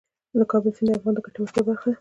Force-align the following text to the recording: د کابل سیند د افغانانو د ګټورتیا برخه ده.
د 0.39 0.41
کابل 0.51 0.71
سیند 0.77 0.89
د 0.91 0.95
افغانانو 0.97 1.21
د 1.23 1.25
ګټورتیا 1.25 1.61
برخه 1.67 1.85
ده. 1.89 1.89